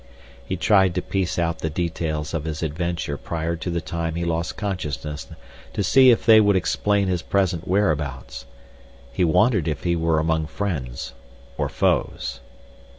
He 0.43 0.57
tried 0.57 0.95
to 0.95 1.01
piece 1.03 1.37
out 1.37 1.59
the 1.59 1.69
details 1.69 2.33
of 2.33 2.45
his 2.45 2.63
adventure 2.63 3.17
prior 3.17 3.55
to 3.57 3.69
the 3.69 3.81
time 3.81 4.15
he 4.15 4.25
lost 4.25 4.57
consciousness 4.57 5.27
to 5.73 5.83
see 5.83 6.09
if 6.09 6.25
they 6.25 6.41
would 6.41 6.55
explain 6.55 7.07
his 7.07 7.21
present 7.21 7.67
whereabouts—he 7.67 9.23
wondered 9.23 9.67
if 9.67 9.83
he 9.83 9.95
were 9.95 10.17
among 10.17 10.47
friends 10.47 11.13
or 11.55 11.69
foes. 11.69 12.39